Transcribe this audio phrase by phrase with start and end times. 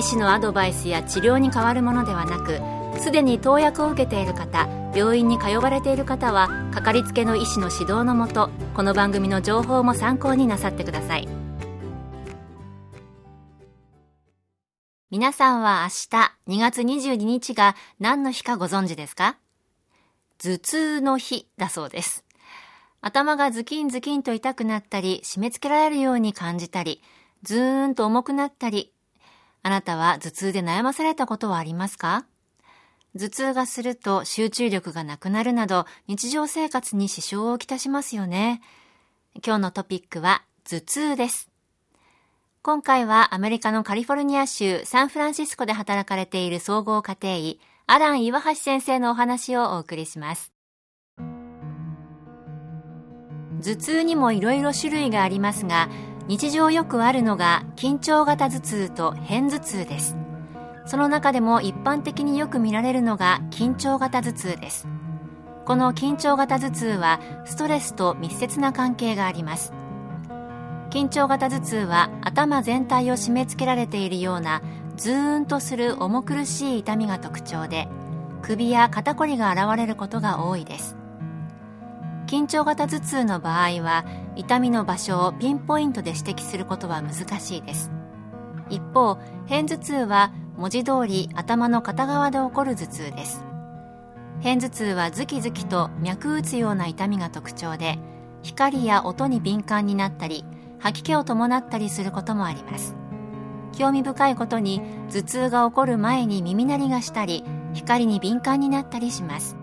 [0.00, 2.58] 医師のアドバイスや治療に変わるものではなく
[3.02, 11.28] すでに投薬を受けている方病院に通われている方はかかりつけの医師の指導のもとこの番組の情報も参考になさってください。
[15.10, 15.88] 皆さんは明
[16.46, 19.36] 日2月22日が何の日かご存知ですか？
[20.38, 22.24] 頭痛の日だそうです。
[23.02, 27.02] 頭がズキンズキンと痛くなったり締め付けられるように感じたり
[27.42, 28.94] ずーんと重くなったり
[29.62, 32.24] あなたは頭痛で悩まされたことはありますか？
[33.18, 38.60] 頭痛がすると集中力がなくなるなど日常生活に支障をきたしますよね。
[39.44, 41.48] 今日のトピックは頭痛です。
[42.62, 50.52] 今回はアメリカのカリフォルニア州サンフランシスコで働かれている総合家庭医アラン岩橋先生のお話をお送りします。
[53.62, 55.88] 頭痛にもいろいろ種類がありますが
[56.28, 60.16] 日常よくあるのが緊張型頭痛と片頭痛です。
[60.86, 64.88] その中でも一般的によく見られるのが緊張型頭痛です。
[65.64, 69.72] この緊張型頭痛はストレスと密接な関係があります。
[70.90, 74.62] 緊張型頭痛は頭全体を締め付けられているような
[74.96, 77.88] ズーンとする重苦しい痛みが特徴で
[78.42, 80.99] 首や肩こりが現れることが多いです。
[82.30, 84.04] 緊張型頭痛の場合は
[84.36, 87.90] 痛みの場所をピンポイントで指摘することは難しいです。
[88.68, 89.16] 一方
[89.48, 93.44] 片頭痛は文字通り頭の片側で起こる頭痛です。
[94.44, 97.98] 片頭痛はズキズキと脈打つような痛みが特徴で
[98.44, 100.44] 光や音に敏感になったり
[100.78, 102.94] 吐き気を伴ったりすることもあります。
[103.72, 107.42] 興味深いことに頭痛が起こる前に耳鳴りがしたり
[107.74, 109.59] 光に敏感になったりします。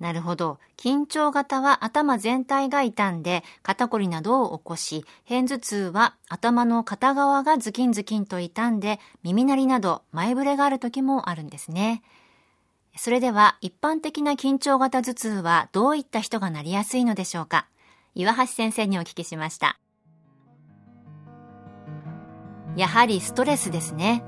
[0.00, 0.58] なるほど。
[0.78, 12.02] 緊張型は頭全体が痛んで肩こりなどを起こし、片頭痛は頭の片側がズキンズキンと痛んで耳鳴りなど前触れがある時もあるんですね。
[12.96, 17.66] それでは一般的な緊張型頭痛はどういった人がなりやすいのでしょうか？
[18.14, 19.78] 岩橋先生にお聞きしました。
[22.74, 24.24] やはりストレスですね。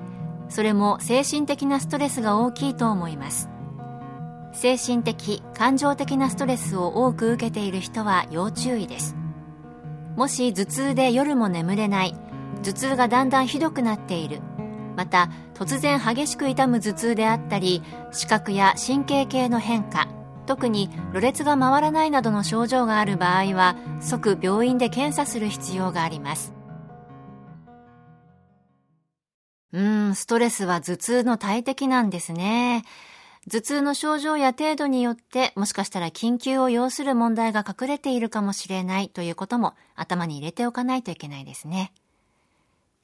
[0.51, 3.49] それも精神的なストレスが大きいと思います。
[4.53, 9.17] 精神的、感情的なストレスを多く受けている人は要注意です。
[10.17, 12.15] もし頭痛で夜も眠れない、
[12.63, 14.41] 頭痛がだんだんひどくなっている、
[14.97, 20.07] また突然激しく痛む頭痛であったり、視覚や神経系の変化、
[20.47, 26.53] 特にろれつが回らないなどの症状がある場合は即病院で検査する必要があります。
[29.73, 32.85] うーんストレスは頭痛の大敵なんですね。
[33.51, 41.93] 頭痛の症状や程度によってもしかしたら緊急を要する問題が隠れているかもしれないということも頭に入れておかないといけないですね。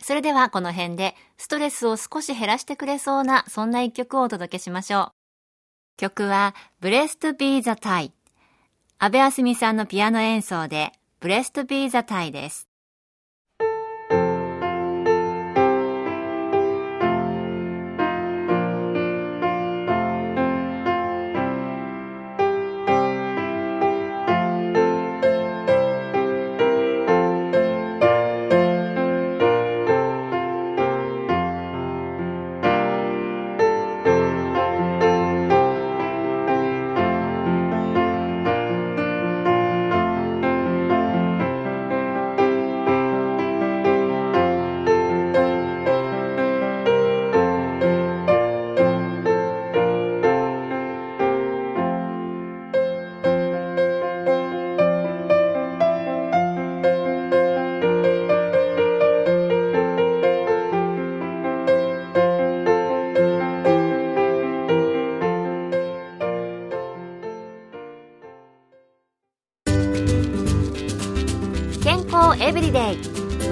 [0.01, 5.11] それではこの辺でストレスを少し減らしてくれそうなそんな一曲をお届けしましょう。
[5.97, 8.13] 曲は Blessed Be the Tie
[8.99, 12.68] 安部あすみさんのピアノ演奏で Blessed Be the Tie です。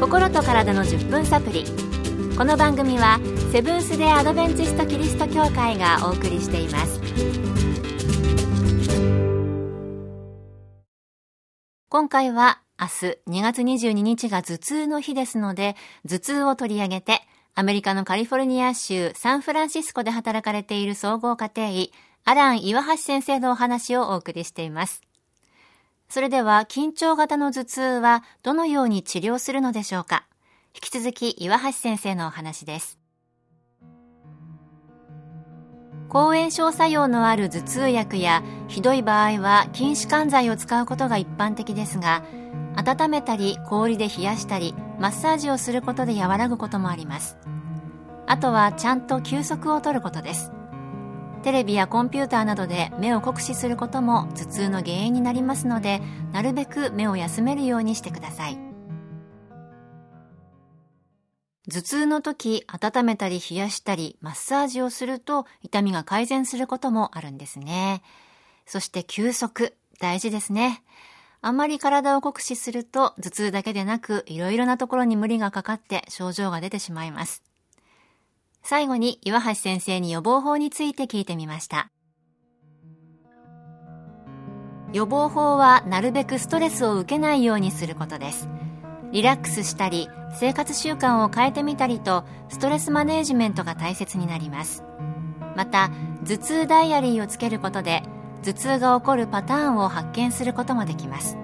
[0.00, 1.64] 心と体の10分サプリ
[2.36, 3.18] この番組は
[3.52, 7.00] セブンス・デ・アドベンチスト・キリスト教会がお送りしています
[11.88, 15.76] 今回は明日2月22日が頭痛の日ですので
[16.06, 17.22] 頭痛を取り上げて
[17.58, 21.90] アメリカのカリフォルニア州サンフランシスコで働かれている総合家庭医、
[22.26, 25.05] アラン岩橋先生のお話をお送りしています。
[26.08, 30.24] それでは、緊張型の頭痛はどのように治療するのでしょうか？
[30.74, 32.98] 引き続き岩橋先生のお話です。
[36.08, 42.22] 抗炎症作用のある頭痛薬やひどい場合は筋弛緩剤を使うことが一般的ですが
[42.76, 47.36] 温めたり氷で冷やしたりマッサージをすることで和らぐこともあります。
[48.26, 50.52] あとはちゃんと休息をとることです。
[51.46, 56.02] テレビやコンピューターなどで目を酷使することも頭痛の原因になりますので
[56.32, 58.58] なるべく目を休めるようにしてください。
[61.70, 68.02] 頭痛の時温めたり冷やしたりマッサージをすると痛みが改善することもあるんですね。
[68.66, 70.82] そして休息大事ですね。
[71.42, 77.44] あまり体を酷使すると頭痛だけでなくいろいろなところに無理がかかって症状が出てしまいます。
[78.68, 81.90] 最後に岩橋先生に予防法について聞いてみました。
[84.92, 88.48] 予防法はなるべくストレスを受けないようにすることです。
[89.12, 90.08] リラックスしたり
[90.38, 94.84] 生活習慣を変えてみたりとストレスマネージメントが大切になります
[95.54, 95.90] また
[96.26, 98.02] 頭痛ダイアリーをつけることで
[98.42, 101.38] 頭痛が起こるパターンを発見することもできます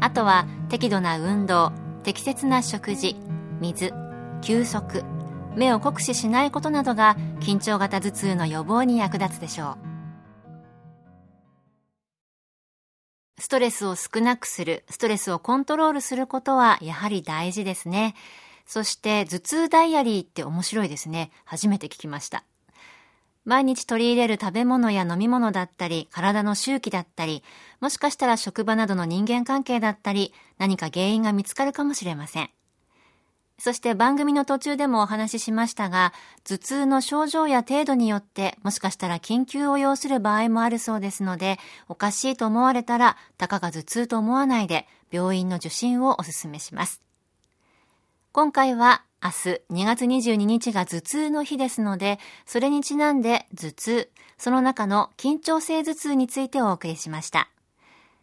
[0.00, 1.72] あとは適度な運動
[2.04, 3.16] 適切な食事
[3.60, 3.92] 水
[4.42, 5.02] 休息
[5.56, 9.96] 目を酷使しないことなどが緊張型頭痛の予防に役立つでしょう。
[13.38, 18.14] ストレスを少なくするストレスをコントロールすることはやはり大事ですね。
[18.66, 21.30] そして頭痛ダイアリーって面白いですね。
[21.44, 22.44] 初めて聞きました。
[23.44, 27.44] 毎日取り入れる食べ物や飲み物だったり、体の周期だったり、
[27.80, 32.50] もしかしたら職場などの人間関係だったり、何か原因が見つかるかもしれません。
[33.58, 36.12] そして番組の途中でもお話ししましたが、
[36.44, 41.58] 頭痛の症状や程度によってもしかしたら緊急を要する場合もあるそうですので、
[41.88, 47.00] おかしいと思われたら、たかが頭痛と思わないで病院の受診をお勧めします。
[48.32, 49.34] 今回は明日
[49.70, 57.48] 2月22日が頭痛の日ですので、それにちなんで頭痛、その中の緊張性頭痛についてお送りしました。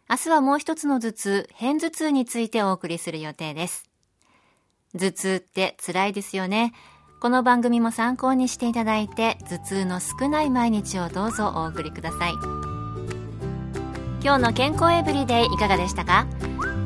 [0.08, 3.93] 明日はもう一つの頭痛、偏頭痛についてお送りする予定です。
[4.98, 6.72] 頭痛って辛いですよね。
[7.20, 12.32] この番組も参考にしていただいて、頭痛の少ない毎日をどうぞお送りください。
[14.22, 16.26] 今日の健康エブリデイいかがでしたか？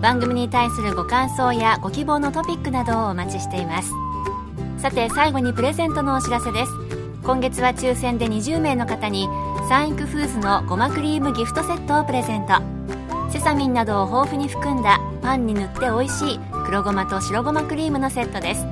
[0.00, 3.90] 番組に対するご感想やご希望のトピックなどをお待ちしています
[4.78, 6.72] さて最後にプレゼントのお知らせです
[7.24, 9.28] 今月は抽選で20名の方に
[9.68, 12.52] サンイクフーズのごまクリームギフトセットをプレゼント
[13.32, 18.66] セサミンなどを豊富に含んだパンに塗って美味しい黒ごまと白ごまクリームのセットです。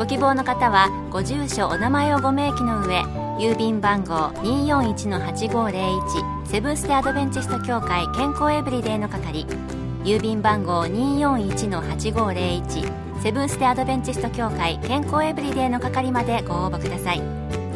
[0.00, 3.02] ご希望の方はご住所お名前をご明記の上
[3.38, 9.46] 郵便番号241-8501セブンス・テ・アドベンチスト協会健康エブリデイの係
[10.02, 17.22] 郵便番号241-8501セブンス・テ・アドベンチスト協会健康エブリデイの係までご応募ください。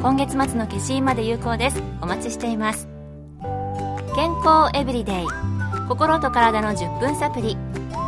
[0.03, 1.81] 今月末の消印まで有効です。
[2.03, 2.89] お待ちしています。
[4.17, 5.27] 健康エブリデイ。
[5.89, 7.57] 心と体の10分サプリ。